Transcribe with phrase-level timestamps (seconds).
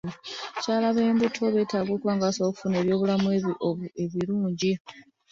[0.49, 3.27] Abakyala b'embuto beetaaga okuba nga basobola okufuna eby'obulamu
[4.03, 4.73] ebirungi.